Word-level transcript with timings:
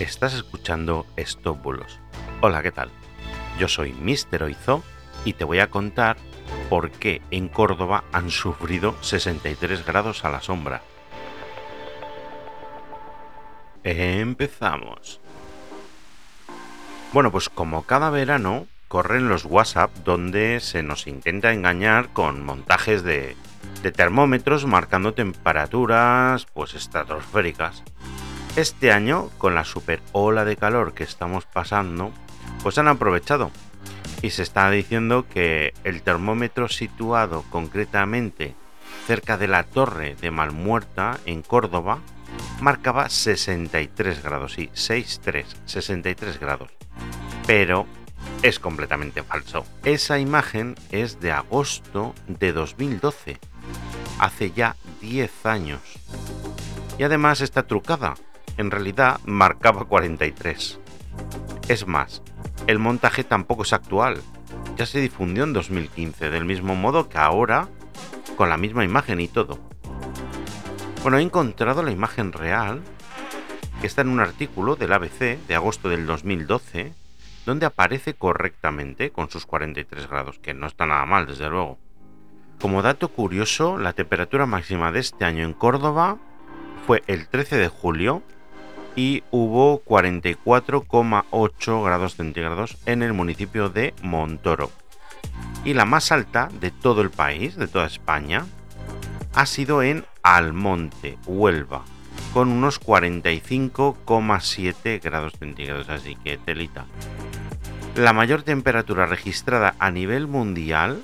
Estás 0.00 0.32
escuchando 0.32 1.04
Stop 1.16 1.62
Bulos. 1.62 2.00
Hola, 2.40 2.62
¿qué 2.62 2.72
tal? 2.72 2.90
Yo 3.58 3.68
soy 3.68 3.92
Mr. 3.92 4.44
Oizo 4.44 4.82
y 5.26 5.34
te 5.34 5.44
voy 5.44 5.58
a 5.58 5.68
contar 5.68 6.16
por 6.70 6.90
qué 6.90 7.20
en 7.30 7.48
Córdoba 7.48 8.04
han 8.10 8.30
sufrido 8.30 8.96
63 9.02 9.84
grados 9.84 10.24
a 10.24 10.30
la 10.30 10.40
sombra. 10.40 10.80
Empezamos. 13.84 15.20
Bueno, 17.12 17.30
pues 17.30 17.50
como 17.50 17.82
cada 17.82 18.08
verano 18.08 18.68
corren 18.88 19.28
los 19.28 19.44
WhatsApp 19.44 19.94
donde 19.96 20.60
se 20.60 20.82
nos 20.82 21.06
intenta 21.06 21.52
engañar 21.52 22.08
con 22.14 22.42
montajes 22.42 23.02
de, 23.02 23.36
de 23.82 23.92
termómetros 23.92 24.64
marcando 24.64 25.12
temperaturas 25.12 26.46
pues 26.54 26.72
estratosféricas. 26.72 27.84
Este 28.60 28.92
año, 28.92 29.30
con 29.38 29.54
la 29.54 29.64
super 29.64 30.02
ola 30.12 30.44
de 30.44 30.54
calor 30.54 30.92
que 30.92 31.02
estamos 31.02 31.46
pasando, 31.46 32.12
pues 32.62 32.76
han 32.76 32.88
aprovechado 32.88 33.50
y 34.20 34.28
se 34.28 34.42
está 34.42 34.70
diciendo 34.70 35.24
que 35.26 35.72
el 35.82 36.02
termómetro 36.02 36.68
situado 36.68 37.42
concretamente 37.48 38.54
cerca 39.06 39.38
de 39.38 39.48
la 39.48 39.62
torre 39.62 40.14
de 40.20 40.30
Malmuerta 40.30 41.18
en 41.24 41.40
Córdoba 41.40 42.00
marcaba 42.60 43.08
63 43.08 44.22
grados, 44.22 44.52
sí, 44.52 44.68
63, 44.74 45.56
63 45.64 46.38
grados. 46.38 46.68
Pero 47.46 47.86
es 48.42 48.58
completamente 48.58 49.22
falso. 49.22 49.64
Esa 49.84 50.18
imagen 50.18 50.74
es 50.90 51.18
de 51.18 51.32
agosto 51.32 52.14
de 52.28 52.52
2012, 52.52 53.38
hace 54.18 54.50
ya 54.50 54.76
10 55.00 55.46
años. 55.46 55.80
Y 56.98 57.04
además 57.04 57.40
está 57.40 57.62
trucada, 57.62 58.16
en 58.60 58.70
realidad 58.70 59.20
marcaba 59.24 59.84
43. 59.84 60.78
Es 61.68 61.86
más, 61.86 62.22
el 62.66 62.78
montaje 62.78 63.24
tampoco 63.24 63.62
es 63.62 63.72
actual, 63.72 64.20
ya 64.76 64.86
se 64.86 65.00
difundió 65.00 65.44
en 65.44 65.52
2015, 65.52 66.30
del 66.30 66.44
mismo 66.44 66.74
modo 66.74 67.08
que 67.08 67.18
ahora, 67.18 67.68
con 68.36 68.48
la 68.48 68.56
misma 68.56 68.84
imagen 68.84 69.20
y 69.20 69.28
todo. 69.28 69.58
Bueno, 71.02 71.18
he 71.18 71.22
encontrado 71.22 71.82
la 71.82 71.90
imagen 71.90 72.32
real, 72.32 72.82
que 73.80 73.86
está 73.86 74.02
en 74.02 74.10
un 74.10 74.20
artículo 74.20 74.76
del 74.76 74.92
ABC 74.92 75.38
de 75.46 75.54
agosto 75.54 75.88
del 75.88 76.06
2012, 76.06 76.92
donde 77.46 77.66
aparece 77.66 78.14
correctamente 78.14 79.10
con 79.10 79.30
sus 79.30 79.46
43 79.46 80.08
grados, 80.08 80.38
que 80.38 80.52
no 80.52 80.66
está 80.66 80.84
nada 80.84 81.06
mal, 81.06 81.26
desde 81.26 81.48
luego. 81.48 81.78
Como 82.60 82.82
dato 82.82 83.08
curioso, 83.08 83.78
la 83.78 83.94
temperatura 83.94 84.44
máxima 84.44 84.92
de 84.92 85.00
este 85.00 85.24
año 85.24 85.44
en 85.44 85.54
Córdoba 85.54 86.18
fue 86.86 87.02
el 87.06 87.28
13 87.28 87.56
de 87.56 87.68
julio 87.68 88.22
y 88.96 89.22
hubo 89.30 89.84
44,8 89.84 91.84
grados 91.84 92.16
centígrados 92.16 92.78
en 92.86 93.02
el 93.02 93.12
municipio 93.12 93.68
de 93.68 93.92
Montoro. 94.02 94.70
Y 95.64 95.74
la 95.74 95.84
más 95.84 96.10
alta 96.12 96.48
de 96.60 96.70
todo 96.70 97.02
el 97.02 97.10
país, 97.10 97.56
de 97.56 97.68
toda 97.68 97.84
España, 97.86 98.46
ha 99.34 99.44
sido 99.46 99.82
en 99.82 100.04
Almonte, 100.22 101.18
Huelva, 101.26 101.82
con 102.32 102.48
unos 102.48 102.80
45,7 102.80 105.02
grados 105.02 105.32
centígrados, 105.38 105.88
así 105.88 106.16
que 106.16 106.36
telita. 106.38 106.86
La 107.96 108.12
mayor 108.12 108.42
temperatura 108.42 109.06
registrada 109.06 109.74
a 109.78 109.90
nivel 109.90 110.26
mundial 110.26 111.02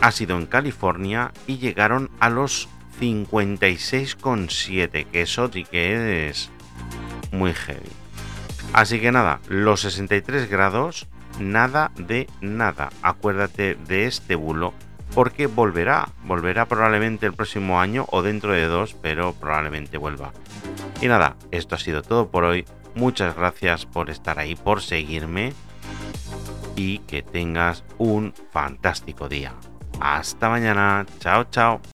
ha 0.00 0.10
sido 0.10 0.36
en 0.36 0.46
California 0.46 1.32
y 1.46 1.58
llegaron 1.58 2.10
a 2.18 2.30
los 2.30 2.68
56,7, 3.00 5.06
que 5.06 5.22
eso 5.22 5.50
sí 5.52 5.64
que 5.64 6.28
es 6.28 6.50
muy 7.34 7.52
heavy. 7.54 7.90
Así 8.72 9.00
que 9.00 9.12
nada, 9.12 9.40
los 9.48 9.82
63 9.82 10.48
grados, 10.48 11.06
nada 11.38 11.92
de 11.96 12.28
nada. 12.40 12.90
Acuérdate 13.02 13.76
de 13.86 14.06
este 14.06 14.34
bulo 14.34 14.74
porque 15.14 15.46
volverá, 15.46 16.08
volverá 16.24 16.66
probablemente 16.66 17.26
el 17.26 17.34
próximo 17.34 17.80
año 17.80 18.06
o 18.10 18.22
dentro 18.22 18.52
de 18.52 18.66
dos, 18.66 18.94
pero 19.00 19.32
probablemente 19.32 19.96
vuelva. 19.96 20.32
Y 21.00 21.06
nada, 21.06 21.36
esto 21.52 21.76
ha 21.76 21.78
sido 21.78 22.02
todo 22.02 22.28
por 22.28 22.44
hoy. 22.44 22.64
Muchas 22.94 23.36
gracias 23.36 23.86
por 23.86 24.10
estar 24.10 24.38
ahí, 24.38 24.54
por 24.56 24.82
seguirme 24.82 25.52
y 26.76 26.98
que 27.00 27.22
tengas 27.22 27.84
un 27.98 28.34
fantástico 28.50 29.28
día. 29.28 29.54
Hasta 30.00 30.48
mañana, 30.48 31.06
chao 31.20 31.44
chao. 31.50 31.93